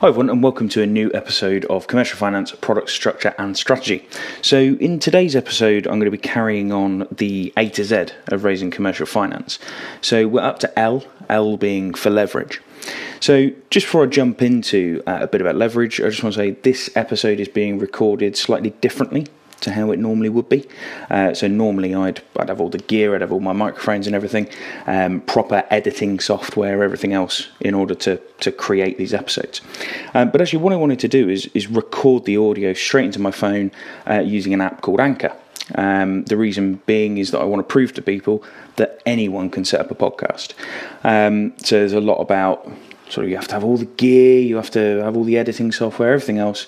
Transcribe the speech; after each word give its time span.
Hi, 0.00 0.08
everyone, 0.08 0.28
and 0.28 0.42
welcome 0.42 0.68
to 0.68 0.82
a 0.82 0.86
new 0.86 1.10
episode 1.14 1.64
of 1.70 1.86
Commercial 1.86 2.18
Finance 2.18 2.52
Product 2.52 2.90
Structure 2.90 3.34
and 3.38 3.56
Strategy. 3.56 4.06
So, 4.42 4.58
in 4.58 4.98
today's 4.98 5.34
episode, 5.34 5.86
I'm 5.86 5.98
going 5.98 6.04
to 6.04 6.10
be 6.10 6.18
carrying 6.18 6.70
on 6.70 7.08
the 7.10 7.50
A 7.56 7.70
to 7.70 7.82
Z 7.82 8.08
of 8.26 8.44
raising 8.44 8.70
commercial 8.70 9.06
finance. 9.06 9.58
So, 10.02 10.28
we're 10.28 10.42
up 10.42 10.58
to 10.58 10.78
L, 10.78 11.06
L 11.30 11.56
being 11.56 11.94
for 11.94 12.10
leverage. 12.10 12.60
So, 13.20 13.50
just 13.70 13.86
before 13.86 14.02
I 14.02 14.06
jump 14.08 14.42
into 14.42 15.02
uh, 15.06 15.20
a 15.22 15.26
bit 15.28 15.40
about 15.40 15.56
leverage, 15.56 15.98
I 15.98 16.10
just 16.10 16.22
want 16.22 16.34
to 16.34 16.40
say 16.40 16.50
this 16.50 16.94
episode 16.94 17.40
is 17.40 17.48
being 17.48 17.78
recorded 17.78 18.36
slightly 18.36 18.70
differently 18.82 19.26
to 19.60 19.72
how 19.72 19.90
it 19.90 19.98
normally 19.98 20.28
would 20.28 20.48
be. 20.48 20.66
Uh, 21.10 21.34
so 21.34 21.48
normally 21.48 21.94
I'd 21.94 22.22
I'd 22.38 22.48
have 22.48 22.60
all 22.60 22.68
the 22.68 22.78
gear, 22.78 23.14
I'd 23.14 23.20
have 23.20 23.32
all 23.32 23.40
my 23.40 23.52
microphones 23.52 24.06
and 24.06 24.14
everything, 24.14 24.48
um, 24.86 25.20
proper 25.22 25.64
editing 25.70 26.20
software, 26.20 26.82
everything 26.82 27.12
else 27.12 27.48
in 27.60 27.74
order 27.74 27.94
to 27.94 28.20
to 28.40 28.52
create 28.52 28.98
these 28.98 29.14
episodes. 29.14 29.60
Um, 30.14 30.30
but 30.30 30.40
actually, 30.40 30.62
what 30.62 30.72
I 30.72 30.76
wanted 30.76 31.00
to 31.00 31.08
do 31.08 31.28
is 31.28 31.46
is 31.54 31.68
record 31.68 32.24
the 32.24 32.36
audio 32.36 32.72
straight 32.72 33.06
into 33.06 33.20
my 33.20 33.30
phone 33.30 33.70
uh, 34.08 34.20
using 34.20 34.54
an 34.54 34.60
app 34.60 34.80
called 34.82 35.00
Anchor. 35.00 35.32
Um, 35.74 36.24
the 36.24 36.36
reason 36.36 36.80
being 36.86 37.18
is 37.18 37.32
that 37.32 37.40
I 37.40 37.44
want 37.44 37.60
to 37.66 37.72
prove 37.72 37.92
to 37.94 38.02
people 38.02 38.44
that 38.76 39.02
anyone 39.04 39.50
can 39.50 39.64
set 39.64 39.80
up 39.80 39.90
a 39.90 39.94
podcast. 39.94 40.52
Um, 41.02 41.54
so 41.58 41.76
there's 41.76 41.92
a 41.92 42.00
lot 42.00 42.20
about 42.20 42.70
sort 43.08 43.24
of 43.24 43.30
you 43.30 43.36
have 43.36 43.48
to 43.48 43.54
have 43.54 43.64
all 43.64 43.76
the 43.76 43.86
gear, 43.86 44.40
you 44.40 44.56
have 44.56 44.70
to 44.72 45.02
have 45.02 45.16
all 45.16 45.24
the 45.24 45.38
editing 45.38 45.72
software, 45.72 46.12
everything 46.12 46.38
else. 46.38 46.66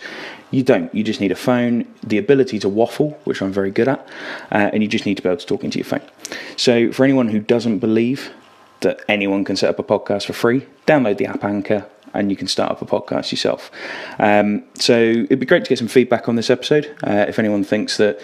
You 0.51 0.63
don't. 0.63 0.95
You 0.95 1.05
just 1.05 1.21
need 1.21 1.33
a 1.33 1.37
phone, 1.37 1.85
the 2.03 2.19
ability 2.19 2.59
to 2.61 2.69
waffle, 2.69 3.19
which 3.25 3.43
I'm 3.43 3.53
very 3.53 3.71
good 3.71 3.89
at, 3.89 4.01
uh, 4.51 4.71
and 4.73 4.83
you 4.83 4.89
just 4.89 5.05
need 5.05 5.17
to 5.17 5.23
be 5.23 5.29
able 5.29 5.39
to 5.39 5.47
talk 5.47 5.65
into 5.65 5.79
your 5.79 5.85
phone. 5.85 6.03
So, 6.57 6.93
for 6.93 7.05
anyone 7.05 7.29
who 7.29 7.41
doesn't 7.41 7.79
believe 7.79 8.33
that 8.81 9.01
anyone 9.09 9.45
can 9.45 9.57
set 9.57 9.69
up 9.69 9.79
a 9.79 9.83
podcast 9.83 10.27
for 10.27 10.33
free, 10.33 10.67
download 10.87 11.19
the 11.19 11.27
app 11.27 11.45
Anchor 11.45 11.87
and 12.15 12.31
you 12.31 12.37
can 12.37 12.49
start 12.49 12.71
up 12.71 12.81
a 12.81 12.87
podcast 12.87 13.31
yourself. 13.31 13.71
Um, 14.19 14.65
so, 14.75 14.97
it'd 14.97 15.41
be 15.41 15.47
great 15.47 15.65
to 15.65 15.69
get 15.69 15.79
some 15.79 15.89
feedback 15.89 16.29
on 16.29 16.37
this 16.37 16.49
episode. 16.49 16.97
Uh, 17.07 17.27
if 17.29 17.39
anyone 17.39 17.65
thinks 17.65 17.99
that 17.99 18.21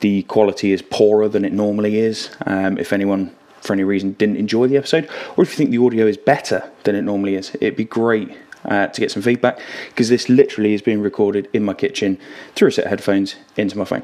the 0.00 0.22
quality 0.24 0.72
is 0.72 0.80
poorer 0.80 1.28
than 1.28 1.44
it 1.44 1.52
normally 1.52 1.98
is, 1.98 2.30
um, 2.46 2.78
if 2.78 2.92
anyone 2.92 3.34
for 3.66 3.72
any 3.72 3.84
reason 3.84 4.12
didn't 4.12 4.36
enjoy 4.36 4.68
the 4.68 4.76
episode, 4.76 5.08
or 5.36 5.42
if 5.42 5.50
you 5.50 5.56
think 5.56 5.70
the 5.70 5.84
audio 5.84 6.06
is 6.06 6.16
better 6.16 6.70
than 6.84 6.94
it 6.94 7.02
normally 7.02 7.34
is, 7.34 7.54
it'd 7.56 7.76
be 7.76 7.84
great 7.84 8.36
uh, 8.66 8.88
to 8.88 9.00
get 9.00 9.10
some 9.10 9.22
feedback 9.22 9.60
because 9.88 10.08
this 10.08 10.28
literally 10.28 10.74
is 10.74 10.82
being 10.82 11.00
recorded 11.00 11.48
in 11.52 11.64
my 11.64 11.74
kitchen 11.74 12.18
through 12.54 12.68
a 12.68 12.72
set 12.72 12.84
of 12.84 12.90
headphones 12.90 13.36
into 13.56 13.78
my 13.78 13.84
phone. 13.84 14.02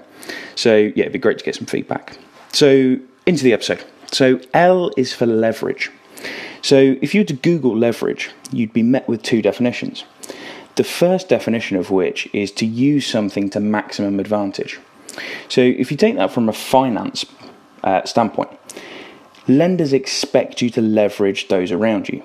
So, 0.55 0.77
yeah, 0.77 1.03
it'd 1.03 1.13
be 1.13 1.19
great 1.19 1.39
to 1.39 1.45
get 1.45 1.55
some 1.55 1.67
feedback. 1.67 2.19
So, 2.53 2.99
into 3.27 3.45
the 3.45 3.53
episode. 3.53 3.85
So, 4.11 4.41
L 4.55 4.91
is 4.97 5.13
for 5.13 5.27
leverage. 5.27 5.91
So, 6.61 6.97
if 7.03 7.15
you 7.15 7.23
were 7.23 7.27
to 7.27 7.35
Google 7.35 7.77
leverage, 7.77 8.31
you'd 8.53 8.73
be 8.73 8.83
met 8.83 9.09
with 9.09 9.23
two 9.23 9.43
definitions. 9.43 10.05
The 10.77 10.85
first 10.85 11.29
definition 11.29 11.77
of 11.77 11.91
which 11.91 12.29
is 12.33 12.51
to 12.53 12.67
use 12.67 13.07
something 13.07 13.51
to 13.51 13.61
maximum 13.61 14.21
advantage. 14.21 14.79
So, 15.49 15.61
if 15.61 15.91
you 15.91 15.97
take 15.97 16.17
that 16.17 16.31
from 16.31 16.49
a 16.49 16.53
finance 16.53 17.27
uh, 17.83 18.05
standpoint, 18.05 18.51
lenders 19.49 19.93
expect 19.93 20.63
you 20.63 20.71
to 20.71 20.81
leverage 20.81 21.49
those 21.49 21.73
around 21.73 22.09
you 22.09 22.23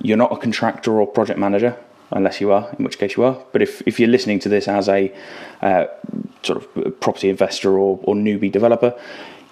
you're 0.00 0.16
not 0.16 0.32
a 0.32 0.36
contractor 0.36 1.00
or 1.00 1.06
project 1.06 1.38
manager, 1.38 1.76
unless 2.10 2.40
you 2.40 2.52
are, 2.52 2.70
in 2.78 2.84
which 2.84 2.98
case 2.98 3.16
you 3.16 3.24
are. 3.24 3.42
But 3.52 3.62
if, 3.62 3.82
if 3.86 3.98
you're 3.98 4.08
listening 4.08 4.38
to 4.40 4.48
this 4.48 4.68
as 4.68 4.88
a 4.88 5.12
uh, 5.62 5.86
sort 6.42 6.62
of 6.76 7.00
property 7.00 7.28
investor 7.28 7.78
or, 7.78 8.00
or 8.02 8.14
newbie 8.14 8.50
developer, 8.50 8.98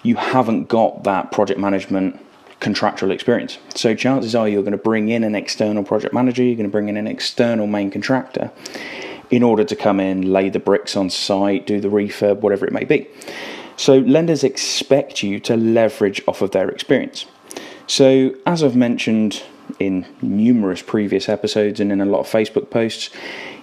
you 0.03 0.15
haven't 0.15 0.69
got 0.69 1.03
that 1.03 1.31
project 1.31 1.59
management 1.59 2.19
contractual 2.59 3.11
experience. 3.11 3.57
So 3.75 3.95
chances 3.95 4.35
are 4.35 4.47
you're 4.47 4.63
going 4.63 4.71
to 4.71 4.77
bring 4.77 5.09
in 5.09 5.23
an 5.23 5.35
external 5.35 5.83
project 5.83 6.13
manager, 6.13 6.43
you're 6.43 6.55
going 6.55 6.67
to 6.67 6.71
bring 6.71 6.89
in 6.89 6.97
an 6.97 7.07
external 7.07 7.67
main 7.67 7.89
contractor 7.91 8.51
in 9.29 9.43
order 9.43 9.63
to 9.63 9.75
come 9.75 9.99
in, 9.99 10.33
lay 10.33 10.49
the 10.49 10.59
bricks 10.59 10.97
on 10.97 11.09
site, 11.09 11.67
do 11.67 11.79
the 11.79 11.87
refurb, 11.87 12.39
whatever 12.39 12.65
it 12.65 12.73
may 12.73 12.83
be. 12.83 13.07
So 13.79 13.99
lenders 13.99 14.43
expect 14.43 15.23
you 15.23 15.39
to 15.39 15.55
leverage 15.55 16.21
off 16.27 16.41
of 16.41 16.51
their 16.51 16.67
experience. 16.67 17.25
So 17.87 18.35
as 18.45 18.61
I've 18.61 18.75
mentioned 18.75 19.41
in 19.79 20.05
numerous 20.21 20.81
previous 20.81 21.29
episodes 21.29 21.79
and 21.79 21.89
in 21.89 22.01
a 22.01 22.05
lot 22.05 22.19
of 22.19 22.27
Facebook 22.27 22.71
posts, 22.71 23.09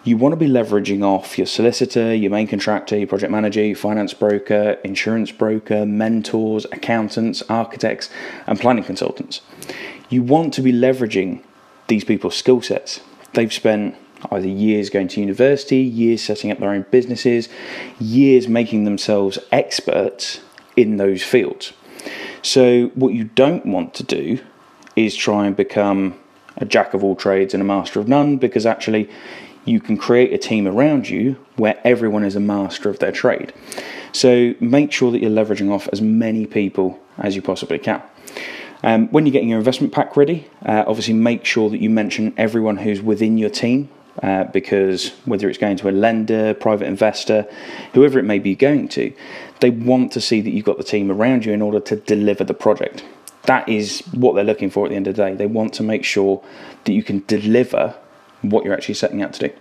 you 0.05 0.17
want 0.17 0.33
to 0.33 0.37
be 0.39 0.49
leveraging 0.49 1.05
off 1.05 1.37
your 1.37 1.47
solicitor, 1.47 2.15
your 2.15 2.31
main 2.31 2.47
contractor, 2.47 2.97
your 2.97 3.07
project 3.07 3.31
manager, 3.31 3.63
your 3.63 3.77
finance 3.77 4.15
broker, 4.15 4.79
insurance 4.83 5.33
broker, 5.33 5.85
mentors, 5.85 6.65
accountants, 6.73 7.43
architects, 7.51 8.09
and 8.47 8.59
planning 8.59 8.85
consultants. 8.85 9.43
You 10.09 10.23
want 10.23 10.55
to 10.55 10.63
be 10.63 10.73
leveraging 10.73 11.43
these 11.89 12.05
people's 12.05 12.37
skill 12.37 12.63
sets. 12.63 13.01
They've 13.35 13.53
spent 13.53 13.97
either 14.31 14.49
years 14.49 14.91
going 14.91 15.09
to 15.09 15.21
university, 15.21 15.79
years 15.79 16.23
setting 16.23 16.51
up 16.51 16.59
their 16.59 16.71
own 16.71 16.87
businesses, 16.91 17.49
years 17.99 18.49
making 18.49 18.85
themselves 18.85 19.39
experts 19.53 20.41
in 20.77 20.97
those 20.97 21.23
fields. 21.23 21.73
So, 22.43 22.89
what 22.95 23.15
you 23.15 23.25
don't 23.25 23.67
want 23.67 23.95
to 23.95 24.03
do 24.03 24.39
is 24.95 25.15
try 25.15 25.47
and 25.47 25.57
become 25.57 26.19
a 26.57 26.65
jack 26.65 26.95
of 26.95 27.05
all 27.05 27.17
trades 27.17 27.53
and 27.55 27.61
a 27.61 27.67
master 27.67 28.01
of 28.01 28.09
none 28.09 28.39
because 28.39 28.65
actually 28.65 29.11
you 29.65 29.81
can 29.81 29.97
create 29.97 30.33
a 30.33 30.39
team 30.39 30.67
around 30.67 31.09
you 31.09 31.37
where 31.57 31.79
everyone 31.85 32.25
is 32.25 32.37
a 32.37 32.41
master 32.41 32.89
of 32.89 32.99
their 33.01 33.13
trade. 33.13 33.53
So 34.13 34.55
make 34.61 34.93
sure 34.93 35.11
that 35.13 35.21
you're 35.21 35.31
leveraging 35.31 35.71
off 35.71 35.89
as 35.93 36.01
many 36.01 36.47
people 36.47 36.99
as 37.19 37.37
you 37.37 37.43
possibly 37.43 37.79
can. 37.79 38.03
Um, 38.83 39.09
when 39.09 39.27
you're 39.27 39.33
getting 39.33 39.49
your 39.49 39.59
investment 39.59 39.93
pack 39.93 40.17
ready, 40.17 40.49
uh, 40.65 40.85
obviously 40.87 41.15
make 41.15 41.45
sure 41.45 41.69
that 41.71 41.81
you 41.81 41.91
mention 41.91 42.33
everyone 42.37 42.77
who's 42.79 43.03
within 43.03 43.37
your 43.37 43.51
team 43.51 43.91
uh, 44.23 44.45
because 44.45 45.11
whether 45.25 45.49
it's 45.49 45.59
going 45.59 45.77
to 45.77 45.89
a 45.89 45.91
lender, 45.91 46.55
private 46.55 46.87
investor, 46.87 47.47
whoever 47.95 48.19
it 48.19 48.25
may 48.25 48.39
be 48.39 48.55
going 48.55 48.89
to, 48.89 49.13
they 49.61 49.71
want 49.71 50.13
to 50.13 50.21
see 50.21 50.41
that 50.41 50.51
you've 50.51 50.65
got 50.65 50.79
the 50.79 50.85
team 50.85 51.11
around 51.11 51.45
you 51.45 51.53
in 51.53 51.63
order 51.63 51.81
to 51.81 51.97
deliver 51.97 52.45
the 52.45 52.55
project 52.55 53.05
that 53.47 53.69
is 53.69 54.01
what 54.13 54.35
they're 54.35 54.45
looking 54.45 54.71
for 54.71 54.85
at 54.85 54.91
the 54.91 54.97
end 54.97 55.07
of 55.07 55.17
the 55.17 55.23
day. 55.23 55.35
They 55.35 55.47
want 55.47 55.73
to 55.75 55.83
make 55.83 56.05
sure 56.05 56.43
that 56.85 56.93
you 56.93 57.03
can 57.03 57.25
deliver 57.27 57.95
what 58.43 58.65
you're 58.65 58.75
actually 58.75 58.95
setting 58.95 59.23
out 59.23 59.33
to 59.35 59.49
do. 59.49 59.55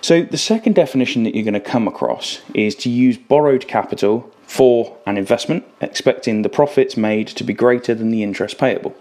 So, 0.00 0.22
the 0.22 0.38
second 0.38 0.74
definition 0.74 1.24
that 1.24 1.34
you're 1.34 1.44
going 1.44 1.54
to 1.54 1.60
come 1.60 1.88
across 1.88 2.42
is 2.54 2.74
to 2.76 2.90
use 2.90 3.16
borrowed 3.16 3.66
capital 3.66 4.30
for 4.42 4.96
an 5.06 5.16
investment, 5.16 5.64
expecting 5.80 6.42
the 6.42 6.50
profits 6.50 6.96
made 6.96 7.26
to 7.28 7.44
be 7.44 7.54
greater 7.54 7.94
than 7.94 8.10
the 8.10 8.22
interest 8.22 8.58
payable. 8.58 8.94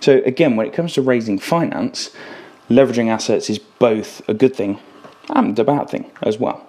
So, 0.00 0.20
again, 0.26 0.56
when 0.56 0.66
it 0.66 0.74
comes 0.74 0.92
to 0.94 1.02
raising 1.02 1.38
finance, 1.38 2.10
leveraging 2.74 3.08
assets 3.08 3.50
is 3.50 3.58
both 3.58 4.26
a 4.28 4.34
good 4.34 4.54
thing 4.56 4.78
and 5.28 5.58
a 5.58 5.64
bad 5.64 5.88
thing 5.90 6.10
as 6.22 6.38
well. 6.38 6.66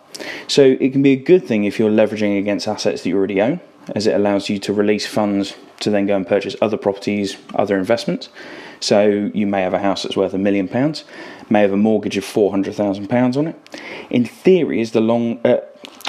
So, 0.47 0.77
it 0.79 0.91
can 0.91 1.01
be 1.01 1.13
a 1.13 1.23
good 1.31 1.47
thing 1.47 1.63
if 1.63 1.79
you're 1.79 1.89
leveraging 1.89 2.37
against 2.37 2.67
assets 2.67 3.01
that 3.01 3.09
you 3.09 3.17
already 3.17 3.41
own, 3.41 3.59
as 3.95 4.05
it 4.07 4.13
allows 4.13 4.49
you 4.49 4.59
to 4.59 4.73
release 4.73 5.07
funds 5.07 5.55
to 5.79 5.89
then 5.89 6.05
go 6.05 6.15
and 6.15 6.27
purchase 6.27 6.55
other 6.61 6.77
properties, 6.77 7.37
other 7.55 7.77
investments. 7.77 8.29
So 8.79 9.31
you 9.33 9.47
may 9.47 9.61
have 9.61 9.73
a 9.73 9.79
house 9.79 10.03
that's 10.03 10.17
worth 10.17 10.33
a 10.33 10.37
million 10.37 10.67
pounds, 10.67 11.03
may 11.49 11.61
have 11.61 11.73
a 11.73 11.77
mortgage 11.77 12.17
of 12.17 12.25
four 12.25 12.51
hundred 12.51 12.75
thousand 12.75 13.07
pounds 13.07 13.37
on 13.37 13.47
it. 13.47 13.55
In 14.09 14.25
theory, 14.25 14.81
as 14.81 14.91
the 14.91 15.01
long 15.01 15.39
uh, 15.45 15.61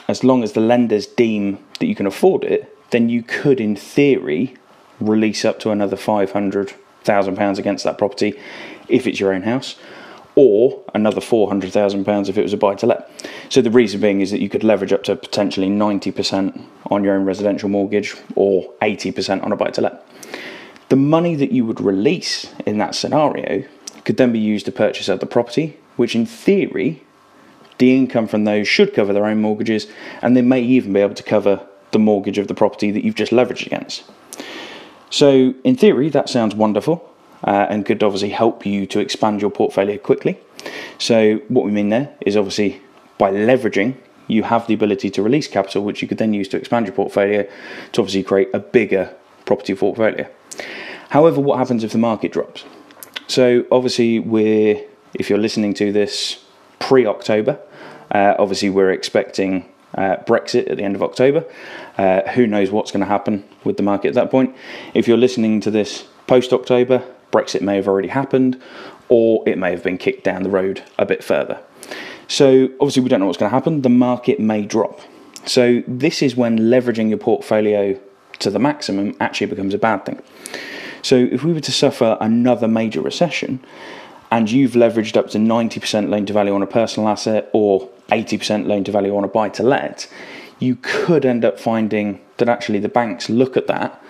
as 0.09 0.23
long 0.23 0.43
as 0.43 0.53
the 0.53 0.61
lenders 0.61 1.07
deem 1.07 1.59
that 1.79 1.87
you 1.87 1.95
can 1.95 2.07
afford 2.07 2.45
it, 2.45 2.77
then 2.91 3.09
you 3.09 3.23
could, 3.23 3.61
in 3.61 3.75
theory, 3.77 4.55
release 5.01 5.45
up 5.45 5.59
to 5.61 5.71
another 5.71 5.97
five 5.97 6.33
hundred 6.33 6.75
thousand 7.05 7.37
pounds 7.37 7.59
against 7.59 7.85
that 7.85 7.99
property 7.99 8.39
if 8.89 9.07
it's 9.07 9.21
your 9.21 9.33
own 9.33 9.43
house 9.43 9.77
or 10.37 10.83
another 10.95 11.21
£400,000 11.21 12.29
if 12.29 12.37
it 12.37 12.43
was 12.43 12.53
a 12.53 12.57
buy 12.57 12.75
to 12.75 12.87
let. 12.87 13.09
So 13.49 13.61
the 13.61 13.71
reason 13.71 14.01
being 14.01 14.21
is 14.21 14.31
that 14.31 14.41
you 14.41 14.49
could 14.49 14.65
leverage 14.65 14.93
up 14.93 15.05
to 15.05 15.17
potentially 15.17 15.69
90% 15.69 16.61
on 16.91 17.05
your 17.05 17.15
own 17.15 17.25
residential 17.25 17.69
mortgage 17.69 18.17
or 18.35 18.73
80% 18.83 19.45
on 19.45 19.53
a 19.53 19.57
buy 19.57 19.71
to 19.71 19.81
let. 19.81 20.07
The 20.89 20.97
money 20.97 21.35
that 21.37 21.53
you 21.53 21.65
would 21.65 21.81
release 21.81 22.53
in 22.67 22.79
that 22.79 22.95
scenario 22.95 23.65
could 24.05 24.17
then 24.17 24.33
be 24.33 24.39
used 24.39 24.67
to 24.67 24.73
purchase 24.73 25.09
other 25.09 25.27
property, 25.27 25.79
which 25.97 26.15
in 26.15 26.27
theory, 26.27 27.03
the 27.79 27.97
income 27.97 28.27
from 28.27 28.45
those 28.45 28.69
should 28.69 28.93
cover 28.93 29.13
their 29.13 29.27
own 29.27 29.41
mortgages 29.41 29.87
and 30.21 30.37
they 30.37 30.43
may 30.43 30.61
even 30.61 30.93
be 30.93 31.01
able 31.01 31.15
to 31.15 31.23
cover 31.23 31.67
the 31.93 31.99
mortgage 31.99 32.39
of 32.39 32.49
the 32.49 32.55
property 32.55 32.91
that 32.91 33.05
you've 33.05 33.15
just 33.15 33.33
leveraged 33.33 33.67
against. 33.67 34.05
So, 35.15 35.55
in 35.63 35.77
theory, 35.77 36.09
that 36.09 36.29
sounds 36.29 36.57
wonderful 36.57 37.09
uh, 37.45 37.69
and 37.71 37.87
could 37.87 38.03
obviously 38.03 38.31
help 38.31 38.67
you 38.67 38.85
to 38.87 38.99
expand 38.99 39.41
your 39.41 39.51
portfolio 39.53 39.97
quickly. 39.97 40.41
So, 40.99 41.37
what 41.47 41.65
we 41.65 41.71
mean 41.71 41.91
there 41.91 42.13
is 42.23 42.37
obviously 42.37 42.83
by 43.17 43.31
leveraging, 43.31 43.95
you 44.27 44.43
have 44.43 44.67
the 44.67 44.75
ability 44.75 45.11
to 45.11 45.23
release 45.23 45.47
capital, 45.47 45.85
which 45.85 46.03
you 46.03 46.09
could 46.09 46.19
then 46.19 46.35
use 46.35 46.49
to 46.49 46.57
expand 46.57 46.87
your 46.87 46.97
portfolio 46.97 47.49
to 47.93 48.01
obviously 48.01 48.25
create 48.25 48.49
a 48.53 48.59
bigger 48.59 49.15
property 49.47 49.77
portfolio. 49.77 50.29
However, 51.11 51.41
what 51.41 51.59
happens 51.59 51.85
if 51.85 51.93
the 51.93 51.99
market 51.99 52.33
drops? 52.33 52.65
So, 53.29 53.67
obviously, 53.71 54.19
we're 54.19 54.85
if 55.15 55.31
you're 55.31 55.39
listening 55.39 55.75
to 55.75 55.93
this 55.93 56.45
pre 56.81 57.07
October, 57.07 57.61
uh, 58.11 58.35
obviously, 58.37 58.69
we're 58.69 58.91
expecting 58.91 59.73
uh, 59.97 60.17
Brexit 60.27 60.71
at 60.71 60.77
the 60.77 60.83
end 60.83 60.97
of 60.97 61.03
October. 61.03 61.45
Uh, 61.99 62.23
who 62.31 62.47
knows 62.47 62.71
what's 62.71 62.91
going 62.91 63.01
to 63.01 63.07
happen 63.07 63.45
with 63.65 63.77
the 63.77 63.83
market 63.83 64.09
at 64.09 64.15
that 64.15 64.31
point? 64.31 64.55
If 64.95 65.09
you're 65.09 65.17
listening 65.17 65.61
to 65.63 65.71
this 65.71 66.07
post 66.27 66.53
October, 66.53 67.05
Brexit 67.33 67.61
may 67.63 67.77
have 67.77 67.89
already 67.89 68.09
happened, 68.09 68.61
or 69.09 69.43
it 69.47 69.59
may 69.59 69.71
have 69.71 69.83
been 69.83 69.99
kicked 69.99 70.25
down 70.25 70.43
the 70.43 70.51
road 70.51 70.83
a 70.99 71.07
bit 71.07 71.23
further. 71.23 71.61
So, 72.29 72.71
obviously, 72.81 73.03
we 73.03 73.09
don't 73.09 73.21
know 73.21 73.27
what's 73.27 73.39
going 73.39 73.51
to 73.51 73.55
happen. 73.55 73.83
The 73.83 73.91
market 73.91 74.41
may 74.41 74.63
drop. 74.63 75.01
So, 75.45 75.83
this 75.87 76.23
is 76.23 76.37
when 76.37 76.59
leveraging 76.59 77.09
your 77.11 77.19
portfolio 77.19 78.01
to 78.39 78.51
the 78.51 78.59
maximum 78.59 79.15
actually 79.21 79.49
becomes 79.49 79.75
a 79.75 79.79
bad 79.79 80.07
thing. 80.07 80.23
So, 81.03 81.17
if 81.17 81.45
we 81.45 81.53
were 81.53 81.61
to 81.61 81.73
suffer 81.73 82.17
another 82.21 82.67
major 82.67 83.03
recession 83.03 83.61
and 84.35 84.51
you've 84.51 84.73
leveraged 84.73 85.17
up 85.17 85.31
to 85.31 85.39
90% 85.39 86.09
loan 86.09 86.27
to 86.27 86.33
value 86.33 86.57
on 86.57 86.61
a 86.61 86.67
personal 86.67 87.09
asset 87.09 87.49
or 87.53 87.89
80% 88.09 88.67
loan 88.67 88.83
to 88.83 88.91
value 88.91 89.17
on 89.17 89.23
a 89.23 89.29
buy 89.29 89.49
to 89.51 89.63
let, 89.63 90.09
you 90.59 90.75
could 90.75 91.25
end 91.25 91.45
up 91.45 91.61
finding 91.61 92.21
that 92.39 92.49
actually 92.49 92.81
the 92.81 92.89
banks 92.89 93.31
look 93.31 93.57
at 93.57 93.69
that 93.69 94.03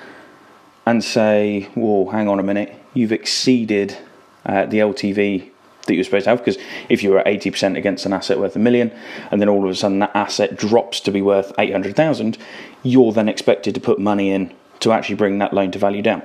and 0.86 1.04
say, 1.04 1.68
"Whoa, 1.74 2.08
hang 2.08 2.26
on 2.26 2.38
a 2.38 2.42
minute, 2.42 2.74
you've 2.94 3.12
exceeded 3.12 3.98
uh, 4.46 4.64
the 4.64 4.78
LTV 4.78 5.50
that 5.84 5.94
you're 5.94 6.04
supposed 6.04 6.24
to 6.24 6.30
have." 6.30 6.38
Because 6.38 6.56
if 6.88 7.02
you 7.02 7.10
were 7.10 7.18
at 7.18 7.26
80% 7.26 7.76
against 7.76 8.06
an 8.06 8.14
asset 8.14 8.38
worth 8.38 8.56
a 8.56 8.58
million, 8.58 8.92
and 9.30 9.42
then 9.42 9.50
all 9.50 9.62
of 9.62 9.70
a 9.70 9.74
sudden 9.74 9.98
that 9.98 10.16
asset 10.16 10.56
drops 10.56 11.00
to 11.00 11.10
be 11.10 11.20
worth 11.20 11.52
800,000, 11.58 12.38
you're 12.82 13.12
then 13.12 13.28
expected 13.28 13.74
to 13.74 13.80
put 13.80 13.98
money 13.98 14.30
in 14.30 14.54
to 14.80 14.92
actually 14.92 15.16
bring 15.16 15.36
that 15.38 15.52
loan 15.52 15.70
to 15.72 15.78
value 15.78 16.02
down. 16.02 16.22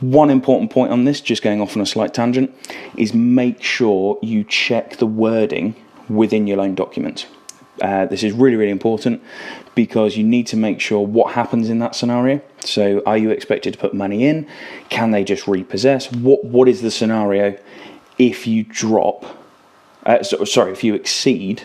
One 0.00 0.30
important 0.30 0.70
point 0.70 0.92
on 0.92 1.04
this, 1.04 1.20
just 1.20 1.42
going 1.42 1.60
off 1.60 1.76
on 1.76 1.82
a 1.82 1.86
slight 1.86 2.14
tangent, 2.14 2.54
is 2.96 3.12
make 3.12 3.62
sure 3.62 4.18
you 4.22 4.44
check 4.44 4.96
the 4.96 5.06
wording 5.06 5.76
within 6.08 6.46
your 6.46 6.56
loan 6.56 6.74
document. 6.74 7.26
Uh, 7.82 8.06
this 8.06 8.22
is 8.22 8.32
really, 8.32 8.56
really 8.56 8.70
important 8.70 9.22
because 9.74 10.16
you 10.16 10.24
need 10.24 10.46
to 10.46 10.56
make 10.56 10.80
sure 10.80 11.06
what 11.06 11.34
happens 11.34 11.68
in 11.70 11.78
that 11.78 11.94
scenario. 11.94 12.40
So, 12.60 13.02
are 13.06 13.16
you 13.16 13.30
expected 13.30 13.74
to 13.74 13.78
put 13.78 13.94
money 13.94 14.26
in? 14.26 14.46
Can 14.88 15.10
they 15.12 15.24
just 15.24 15.46
repossess? 15.46 16.10
What 16.12 16.44
What 16.44 16.68
is 16.68 16.82
the 16.82 16.90
scenario 16.90 17.58
if 18.18 18.46
you 18.46 18.64
drop? 18.64 19.24
Uh, 20.04 20.22
so, 20.22 20.44
sorry, 20.44 20.72
if 20.72 20.82
you 20.84 20.94
exceed 20.94 21.62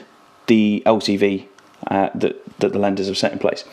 the 0.47 0.83
LTV 0.85 1.47
uh, 1.87 2.09
that 2.15 2.59
that 2.59 2.71
the 2.71 2.79
lenders 2.79 3.07
have 3.07 3.17
set 3.17 3.33
in 3.33 3.39
place. 3.39 3.65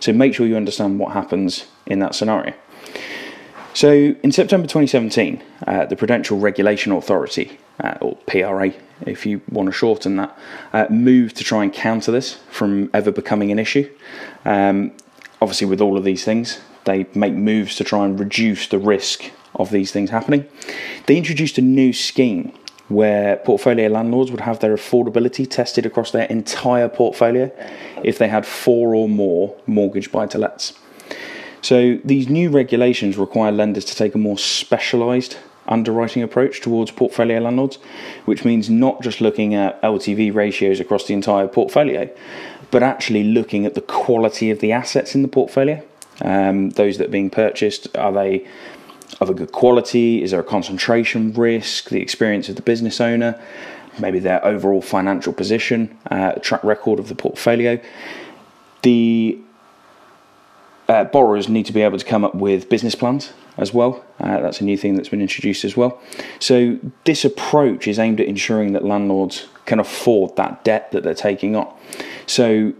So, 0.00 0.12
make 0.12 0.34
sure 0.34 0.46
you 0.46 0.56
understand 0.56 0.98
what 0.98 1.12
happens 1.12 1.66
in 1.86 2.00
that 2.00 2.14
scenario. 2.14 2.52
So, 3.76 3.90
in 3.90 4.32
September 4.32 4.66
2017, 4.66 5.42
uh, 5.66 5.84
the 5.84 5.96
Prudential 5.96 6.38
Regulation 6.38 6.92
Authority, 6.92 7.58
uh, 7.78 7.98
or 8.00 8.16
PRA, 8.26 8.72
if 9.02 9.26
you 9.26 9.42
want 9.50 9.66
to 9.66 9.72
shorten 9.72 10.16
that, 10.16 10.38
uh, 10.72 10.86
move 10.88 11.34
to 11.34 11.44
try 11.44 11.62
and 11.62 11.70
counter 11.70 12.10
this 12.10 12.38
from 12.50 12.88
ever 12.94 13.12
becoming 13.12 13.52
an 13.52 13.58
issue. 13.58 13.86
Um, 14.46 14.92
obviously, 15.42 15.66
with 15.66 15.82
all 15.82 15.98
of 15.98 16.04
these 16.04 16.24
things, 16.24 16.58
they 16.86 17.04
make 17.14 17.34
moves 17.34 17.76
to 17.76 17.84
try 17.84 18.06
and 18.06 18.18
reduce 18.18 18.66
the 18.66 18.78
risk 18.78 19.30
of 19.54 19.70
these 19.70 19.92
things 19.92 20.08
happening. 20.08 20.48
They 21.04 21.18
introduced 21.18 21.58
a 21.58 21.60
new 21.60 21.92
scheme 21.92 22.54
where 22.88 23.36
portfolio 23.36 23.88
landlords 23.88 24.30
would 24.30 24.40
have 24.40 24.60
their 24.60 24.74
affordability 24.74 25.46
tested 25.50 25.84
across 25.84 26.12
their 26.12 26.24
entire 26.28 26.88
portfolio 26.88 27.52
if 28.02 28.16
they 28.16 28.28
had 28.28 28.46
four 28.46 28.94
or 28.94 29.06
more 29.06 29.54
mortgage 29.66 30.10
buy 30.10 30.26
to 30.28 30.38
lets. 30.38 30.72
So, 31.66 31.98
these 32.04 32.28
new 32.28 32.48
regulations 32.48 33.18
require 33.18 33.50
lenders 33.50 33.84
to 33.86 33.96
take 33.96 34.14
a 34.14 34.18
more 34.18 34.38
specialised 34.38 35.36
underwriting 35.66 36.22
approach 36.22 36.60
towards 36.60 36.92
portfolio 36.92 37.40
landlords, 37.40 37.80
which 38.24 38.44
means 38.44 38.70
not 38.70 39.02
just 39.02 39.20
looking 39.20 39.52
at 39.52 39.82
LTV 39.82 40.32
ratios 40.32 40.78
across 40.78 41.08
the 41.08 41.14
entire 41.14 41.48
portfolio, 41.48 42.08
but 42.70 42.84
actually 42.84 43.24
looking 43.24 43.66
at 43.66 43.74
the 43.74 43.80
quality 43.80 44.48
of 44.52 44.60
the 44.60 44.70
assets 44.70 45.16
in 45.16 45.22
the 45.22 45.28
portfolio. 45.28 45.82
Um, 46.20 46.70
those 46.70 46.98
that 46.98 47.08
are 47.08 47.16
being 47.18 47.30
purchased, 47.30 47.88
are 47.96 48.12
they 48.12 48.46
of 49.20 49.28
a 49.28 49.34
good 49.34 49.50
quality? 49.50 50.22
Is 50.22 50.30
there 50.30 50.38
a 50.38 50.44
concentration 50.44 51.32
risk? 51.32 51.88
The 51.88 52.00
experience 52.00 52.48
of 52.48 52.54
the 52.54 52.62
business 52.62 53.00
owner, 53.00 53.42
maybe 53.98 54.20
their 54.20 54.44
overall 54.44 54.82
financial 54.82 55.32
position, 55.32 55.98
uh, 56.12 56.34
track 56.34 56.62
record 56.62 57.00
of 57.00 57.08
the 57.08 57.16
portfolio. 57.16 57.80
The 58.82 59.40
uh, 60.88 61.04
borrowers 61.04 61.48
need 61.48 61.66
to 61.66 61.72
be 61.72 61.82
able 61.82 61.98
to 61.98 62.04
come 62.04 62.24
up 62.24 62.34
with 62.34 62.68
business 62.68 62.94
plans 62.94 63.32
as 63.56 63.72
well. 63.72 64.04
Uh, 64.20 64.40
that's 64.40 64.60
a 64.60 64.64
new 64.64 64.76
thing 64.76 64.94
that's 64.94 65.08
been 65.08 65.20
introduced 65.20 65.64
as 65.64 65.76
well. 65.76 66.00
So, 66.38 66.78
this 67.04 67.24
approach 67.24 67.88
is 67.88 67.98
aimed 67.98 68.20
at 68.20 68.26
ensuring 68.26 68.72
that 68.72 68.84
landlords 68.84 69.48
can 69.64 69.80
afford 69.80 70.36
that 70.36 70.62
debt 70.64 70.92
that 70.92 71.02
they're 71.02 71.14
taking 71.14 71.56
on. 71.56 71.74
So, 72.26 72.72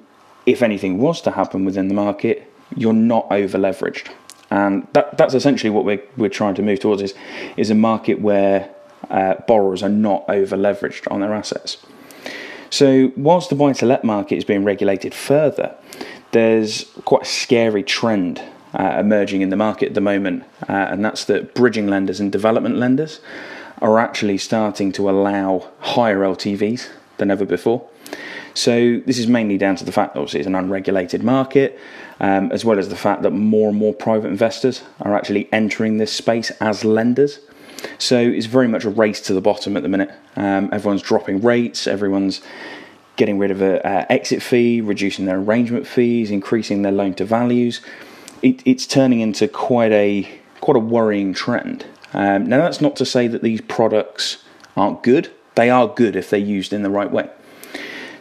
if 0.45 0.63
anything 0.63 0.99
was 0.99 1.21
to 1.23 1.33
happen 1.33 1.65
within 1.65 1.89
the 1.89 1.95
market, 1.95 2.53
you're 2.77 2.93
not 2.93 3.27
over 3.31 3.59
leveraged. 3.59 4.09
And 4.51 4.87
that, 4.93 5.19
that's 5.19 5.35
essentially 5.35 5.71
what 5.71 5.85
we're, 5.85 6.03
we're 6.17 6.31
trying 6.31 6.55
to 6.55 6.63
move 6.63 6.79
towards 6.79 7.03
is, 7.03 7.15
is 7.57 7.71
a 7.71 7.75
market 7.75 8.21
where 8.21 8.71
uh, 9.11 9.35
borrowers 9.49 9.83
are 9.83 9.89
not 9.89 10.25
over 10.29 10.57
leveraged 10.57 11.11
on 11.11 11.21
their 11.21 11.35
assets. 11.35 11.79
So, 12.71 13.13
whilst 13.17 13.51
the 13.51 13.57
buy 13.57 13.73
to 13.75 13.87
let 13.87 14.05
market 14.05 14.37
is 14.37 14.45
being 14.45 14.65
regulated 14.65 15.15
further, 15.15 15.77
there's 16.33 16.85
quite 17.05 17.23
a 17.23 17.27
scary 17.27 17.83
trend 17.83 18.43
uh, 18.75 18.97
emerging 18.99 19.41
in 19.41 19.51
the 19.51 19.57
market 19.57 19.89
at 19.89 19.95
the 19.95 20.01
moment, 20.01 20.45
uh, 20.69 20.73
and 20.73 21.05
that's 21.05 21.25
that 21.25 21.55
bridging 21.55 21.87
lenders 21.87 22.21
and 22.21 22.31
development 22.31 22.77
lenders 22.77 23.21
are 23.81 23.99
actually 23.99 24.39
starting 24.39 24.93
to 24.93 25.09
allow 25.09 25.69
higher 25.81 26.21
LTVs 26.21 26.89
than 27.19 27.31
ever 27.31 27.45
before. 27.45 27.89
So 28.55 29.01
this 29.05 29.19
is 29.19 29.27
mainly 29.27 29.59
down 29.59 29.77
to 29.77 29.85
the 29.85 29.93
fact 29.93 30.15
that 30.15 30.21
obviously 30.21 30.41
it's 30.41 30.47
an 30.47 30.55
unregulated 30.55 31.23
market, 31.23 31.79
um, 32.21 32.51
as 32.53 32.65
well 32.65 32.79
as 32.79 32.89
the 32.89 32.97
fact 32.97 33.23
that 33.23 33.31
more 33.31 33.69
and 33.69 33.79
more 33.79 33.93
private 33.93 34.29
investors 34.29 34.83
are 35.01 35.15
actually 35.15 35.51
entering 35.53 35.99
this 35.99 36.13
space 36.13 36.51
as 36.53 36.85
lenders. 36.85 37.41
So 37.99 38.19
it's 38.19 38.47
very 38.47 38.69
much 38.69 38.85
a 38.85 38.91
race 38.91 39.21
to 39.23 39.35
the 39.35 39.43
bottom 39.43 39.77
at 39.77 39.83
the 39.83 39.91
minute. 39.91 40.11
Um, 40.37 40.71
everyone's 40.73 41.03
dropping 41.03 41.43
rates, 41.43 41.87
everyone's 41.87 42.41
getting 43.17 43.39
rid 43.39 43.51
of 43.51 43.63
an 43.63 44.07
exit 44.11 44.43
fee, 44.43 44.81
reducing 44.81 45.25
their 45.25 45.39
arrangement 45.39 45.87
fees, 45.87 46.31
increasing 46.31 46.83
their 46.83 46.93
loan 46.93 47.15
to 47.15 47.25
values 47.25 47.81
it, 48.43 48.63
it's 48.65 48.87
turning 48.87 49.21
into 49.21 49.49
quite 49.49 49.93
a 49.93 50.29
quite 50.61 50.77
a 50.77 50.81
worrying 50.81 51.33
trend. 51.33 51.87
Um, 52.13 52.47
now, 52.47 52.59
that's 52.59 52.81
not 52.81 52.97
to 52.97 53.05
say 53.05 53.29
that 53.29 53.43
these 53.43 53.61
products 53.61 54.43
aren't 54.77 55.03
good. 55.03 55.31
They 55.55 55.71
are 55.71 55.89
good 55.89 56.17
if 56.17 56.31
they're 56.31 56.41
used 56.41 56.73
in 56.73 56.83
the 56.83 56.91
right 56.91 57.11
way. 57.11 57.29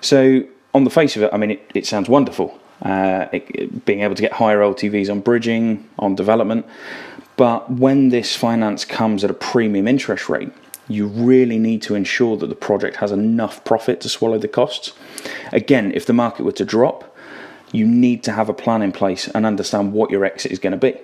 So, 0.01 0.43
on 0.73 0.83
the 0.83 0.89
face 0.89 1.15
of 1.15 1.23
it, 1.23 1.29
I 1.31 1.37
mean, 1.37 1.51
it, 1.51 1.71
it 1.73 1.85
sounds 1.85 2.09
wonderful. 2.09 2.59
Uh, 2.81 3.27
it, 3.31 3.45
it, 3.49 3.85
being 3.85 4.01
able 4.01 4.15
to 4.15 4.21
get 4.21 4.33
higher 4.33 4.59
LTVs 4.59 5.09
on 5.09 5.21
bridging, 5.21 5.87
on 5.97 6.15
development. 6.15 6.65
But 7.37 7.71
when 7.71 8.09
this 8.09 8.35
finance 8.35 8.85
comes 8.85 9.23
at 9.23 9.29
a 9.29 9.33
premium 9.33 9.87
interest 9.87 10.29
rate, 10.29 10.51
you 10.87 11.07
really 11.07 11.57
need 11.57 11.81
to 11.83 11.95
ensure 11.95 12.37
that 12.37 12.47
the 12.47 12.55
project 12.55 12.97
has 12.97 13.11
enough 13.11 13.63
profit 13.63 14.01
to 14.01 14.09
swallow 14.09 14.37
the 14.37 14.47
costs. 14.47 14.93
Again, 15.51 15.91
if 15.93 16.05
the 16.05 16.13
market 16.13 16.43
were 16.43 16.51
to 16.53 16.65
drop, 16.65 17.15
you 17.71 17.87
need 17.87 18.23
to 18.23 18.31
have 18.31 18.49
a 18.49 18.53
plan 18.53 18.81
in 18.81 18.91
place 18.91 19.27
and 19.29 19.45
understand 19.45 19.93
what 19.93 20.11
your 20.11 20.23
exit 20.23 20.51
is 20.51 20.59
going 20.59 20.71
to 20.71 20.77
be. 20.77 20.97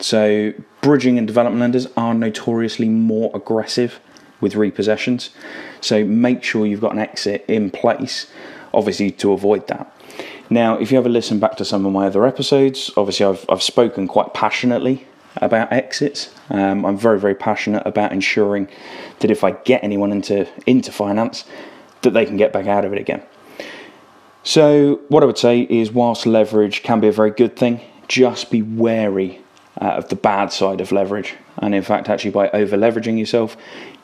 So, 0.00 0.52
bridging 0.80 1.18
and 1.18 1.26
development 1.26 1.60
lenders 1.60 1.86
are 1.96 2.14
notoriously 2.14 2.88
more 2.88 3.30
aggressive 3.34 4.00
with 4.40 4.54
repossessions. 4.54 5.30
So, 5.80 6.04
make 6.04 6.42
sure 6.42 6.66
you've 6.66 6.80
got 6.80 6.92
an 6.92 6.98
exit 6.98 7.44
in 7.46 7.70
place, 7.70 8.26
obviously, 8.72 9.10
to 9.12 9.32
avoid 9.32 9.68
that. 9.68 9.90
Now, 10.50 10.76
if 10.78 10.92
you 10.92 10.98
ever 10.98 11.08
listen 11.08 11.38
back 11.38 11.56
to 11.56 11.64
some 11.64 11.86
of 11.86 11.92
my 11.92 12.06
other 12.06 12.26
episodes, 12.26 12.90
obviously, 12.96 13.26
I've, 13.26 13.44
I've 13.48 13.62
spoken 13.62 14.08
quite 14.08 14.34
passionately 14.34 15.06
about 15.36 15.72
exits. 15.72 16.34
Um, 16.50 16.84
I'm 16.84 16.96
very, 16.96 17.18
very 17.18 17.34
passionate 17.34 17.82
about 17.86 18.12
ensuring 18.12 18.68
that 19.20 19.30
if 19.30 19.44
I 19.44 19.52
get 19.52 19.82
anyone 19.82 20.12
into 20.12 20.48
into 20.66 20.92
finance, 20.92 21.44
that 22.02 22.10
they 22.10 22.24
can 22.24 22.36
get 22.36 22.52
back 22.52 22.66
out 22.66 22.84
of 22.84 22.92
it 22.92 22.98
again. 22.98 23.22
So, 24.42 25.00
what 25.08 25.22
I 25.22 25.26
would 25.26 25.38
say 25.38 25.62
is, 25.62 25.90
whilst 25.90 26.26
leverage 26.26 26.82
can 26.82 27.00
be 27.00 27.08
a 27.08 27.12
very 27.12 27.30
good 27.30 27.56
thing, 27.56 27.80
just 28.08 28.50
be 28.50 28.60
wary 28.62 29.40
uh, 29.80 29.86
of 29.86 30.08
the 30.08 30.16
bad 30.16 30.52
side 30.52 30.80
of 30.80 30.92
leverage. 30.92 31.34
And 31.58 31.74
in 31.74 31.82
fact, 31.82 32.08
actually, 32.08 32.32
by 32.32 32.50
over 32.50 32.76
leveraging 32.76 33.18
yourself, 33.18 33.56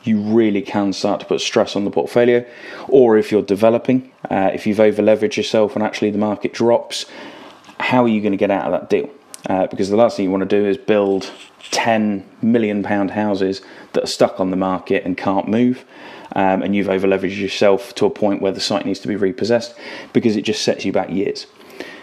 you 0.03 0.19
really 0.19 0.61
can 0.61 0.93
start 0.93 1.19
to 1.19 1.25
put 1.25 1.41
stress 1.41 1.75
on 1.75 1.85
the 1.85 1.91
portfolio. 1.91 2.45
Or 2.87 3.17
if 3.17 3.31
you're 3.31 3.43
developing, 3.43 4.11
uh, 4.29 4.49
if 4.53 4.65
you've 4.65 4.79
over 4.79 5.01
leveraged 5.01 5.37
yourself 5.37 5.75
and 5.75 5.83
actually 5.83 6.09
the 6.09 6.17
market 6.17 6.53
drops, 6.53 7.05
how 7.79 8.03
are 8.03 8.07
you 8.07 8.21
going 8.21 8.31
to 8.31 8.37
get 8.37 8.51
out 8.51 8.65
of 8.65 8.71
that 8.71 8.89
deal? 8.89 9.09
Uh, 9.49 9.67
because 9.67 9.89
the 9.89 9.95
last 9.95 10.17
thing 10.17 10.25
you 10.25 10.31
want 10.31 10.47
to 10.47 10.61
do 10.61 10.65
is 10.67 10.77
build 10.77 11.31
10 11.71 12.23
million 12.41 12.83
pound 12.83 13.11
houses 13.11 13.61
that 13.93 14.03
are 14.03 14.07
stuck 14.07 14.39
on 14.39 14.51
the 14.51 14.57
market 14.57 15.03
and 15.03 15.17
can't 15.17 15.47
move 15.47 15.83
um, 16.35 16.61
and 16.61 16.75
you've 16.75 16.89
over 16.89 17.07
leveraged 17.07 17.39
yourself 17.39 17.93
to 17.95 18.05
a 18.05 18.09
point 18.09 18.41
where 18.41 18.51
the 18.51 18.59
site 18.59 18.85
needs 18.85 18.99
to 18.99 19.07
be 19.07 19.15
repossessed 19.15 19.75
because 20.13 20.35
it 20.35 20.43
just 20.43 20.61
sets 20.61 20.85
you 20.85 20.91
back 20.91 21.09
years. 21.09 21.47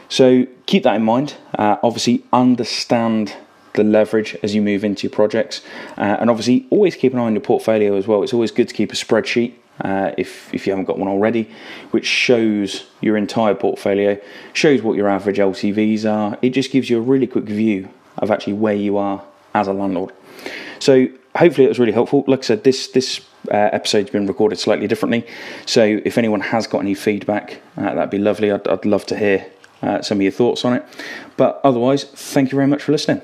So 0.09 0.47
keep 0.67 0.83
that 0.85 0.97
in 0.97 1.03
mind. 1.03 1.37
Uh, 1.59 1.77
obviously, 1.83 2.25
understand 2.33 3.35
the 3.75 3.85
leverage 3.85 4.37
as 4.43 4.55
you 4.55 4.63
move 4.63 4.85
into 4.85 5.07
your 5.07 5.15
projects, 5.15 5.63
uh, 5.97 6.17
and 6.19 6.31
obviously, 6.31 6.67
always 6.71 6.97
keep 6.97 7.13
an 7.13 7.19
eye 7.19 7.25
on 7.25 7.35
your 7.35 7.43
portfolio 7.43 7.97
as 7.97 8.07
well. 8.07 8.23
It's 8.23 8.33
always 8.33 8.51
good 8.51 8.69
to 8.69 8.75
keep 8.75 8.93
a 8.93 8.97
spreadsheet. 8.97 9.55
Uh, 9.81 10.13
if, 10.19 10.53
if 10.53 10.67
you 10.67 10.73
haven't 10.73 10.87
got 10.87 10.99
one 10.99 11.09
already, 11.09 11.51
which 11.91 12.07
shows 12.07 12.87
your 13.01 13.17
entire 13.17 13.55
portfolio, 13.55 14.21
shows 14.53 14.83
what 14.83 14.97
your 14.97 15.09
average 15.09 15.39
LTVs 15.39 16.05
are. 16.05 16.37
It 16.43 16.51
just 16.51 16.73
gives 16.73 16.91
you 16.91 16.99
a 16.99 17.01
really 17.01 17.27
quick 17.27 17.45
view 17.45 17.89
of 18.17 18.31
actually 18.31 18.55
where 18.55 18.75
you 18.75 18.97
are 18.97 19.23
as 19.55 19.69
a 19.69 19.73
landlord. 19.73 20.13
So 20.79 21.07
hopefully 21.37 21.65
it 21.65 21.69
was 21.69 21.79
really 21.79 21.93
helpful. 21.93 22.25
Like 22.27 22.41
I 22.41 22.43
said, 22.43 22.65
this 22.65 22.89
this 22.89 23.21
uh, 23.51 23.71
episode's 23.73 24.11
been 24.11 24.27
recorded 24.27 24.59
slightly 24.59 24.87
differently, 24.87 25.27
so 25.67 26.01
if 26.05 26.19
anyone 26.19 26.41
has 26.41 26.67
got 26.67 26.81
any 26.81 26.95
feedback, 26.95 27.61
uh, 27.77 27.95
that'd 27.95 28.11
be 28.11 28.19
lovely. 28.19 28.51
I'd, 28.51 28.67
I'd 28.67 28.85
love 28.85 29.07
to 29.07 29.17
hear 29.17 29.47
uh, 29.83 30.03
some 30.03 30.19
of 30.19 30.23
your 30.23 30.33
thoughts 30.33 30.65
on 30.65 30.75
it. 30.75 30.85
But 31.37 31.61
otherwise, 31.65 32.05
thank 32.05 32.51
you 32.51 32.57
very 32.57 32.67
much 32.67 32.83
for 32.83 32.93
listening. 32.93 33.23